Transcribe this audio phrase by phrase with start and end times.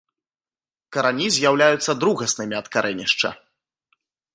[0.97, 3.29] Карані з'яўляюцца другаснымі ад карэнішча.